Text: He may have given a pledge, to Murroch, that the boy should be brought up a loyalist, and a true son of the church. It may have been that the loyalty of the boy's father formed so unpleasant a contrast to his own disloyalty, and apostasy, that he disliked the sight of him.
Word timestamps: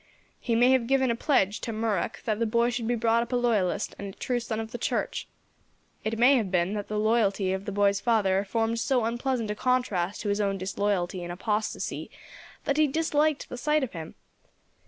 He 0.39 0.55
may 0.55 0.71
have 0.71 0.87
given 0.87 1.11
a 1.11 1.15
pledge, 1.15 1.61
to 1.61 1.71
Murroch, 1.71 2.23
that 2.23 2.39
the 2.39 2.47
boy 2.47 2.71
should 2.71 2.87
be 2.87 2.95
brought 2.95 3.21
up 3.21 3.31
a 3.33 3.35
loyalist, 3.35 3.93
and 3.99 4.11
a 4.11 4.17
true 4.17 4.39
son 4.39 4.59
of 4.59 4.71
the 4.71 4.79
church. 4.79 5.27
It 6.03 6.17
may 6.17 6.37
have 6.37 6.49
been 6.49 6.73
that 6.73 6.87
the 6.87 6.97
loyalty 6.97 7.53
of 7.53 7.65
the 7.65 7.71
boy's 7.71 7.99
father 8.01 8.43
formed 8.43 8.79
so 8.79 9.05
unpleasant 9.05 9.51
a 9.51 9.55
contrast 9.55 10.21
to 10.21 10.29
his 10.29 10.41
own 10.41 10.57
disloyalty, 10.57 11.21
and 11.21 11.31
apostasy, 11.31 12.09
that 12.63 12.77
he 12.77 12.87
disliked 12.87 13.47
the 13.47 13.57
sight 13.57 13.83
of 13.83 13.91
him. 13.93 14.15